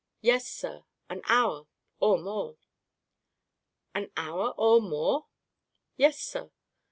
"Yes, 0.21 0.47
sir; 0.47 0.83
an 1.11 1.21
hour—or 1.25 2.17
more." 2.17 2.57
"An 3.93 4.09
hour, 4.17 4.49
or 4.57 4.81
more?" 4.81 5.27
"Yes, 5.95 6.19
sir." 6.19 6.49